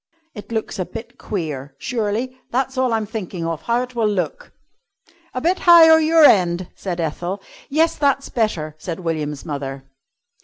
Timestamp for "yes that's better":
7.69-8.73